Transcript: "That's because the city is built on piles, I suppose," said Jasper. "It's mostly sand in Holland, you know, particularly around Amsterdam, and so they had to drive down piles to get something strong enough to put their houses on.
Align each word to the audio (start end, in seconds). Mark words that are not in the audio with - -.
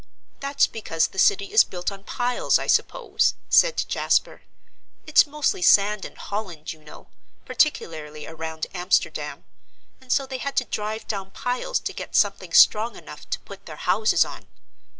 "That's 0.39 0.65
because 0.65 1.09
the 1.09 1.19
city 1.19 1.53
is 1.53 1.63
built 1.63 1.91
on 1.91 2.03
piles, 2.03 2.57
I 2.57 2.65
suppose," 2.65 3.35
said 3.49 3.85
Jasper. 3.87 4.41
"It's 5.05 5.27
mostly 5.27 5.61
sand 5.61 6.05
in 6.05 6.15
Holland, 6.15 6.73
you 6.73 6.83
know, 6.83 7.09
particularly 7.45 8.25
around 8.25 8.65
Amsterdam, 8.73 9.45
and 10.01 10.11
so 10.11 10.25
they 10.25 10.39
had 10.39 10.55
to 10.55 10.65
drive 10.65 11.07
down 11.07 11.29
piles 11.29 11.79
to 11.81 11.93
get 11.93 12.15
something 12.15 12.51
strong 12.51 12.95
enough 12.95 13.29
to 13.29 13.39
put 13.41 13.67
their 13.67 13.75
houses 13.75 14.25
on. 14.25 14.47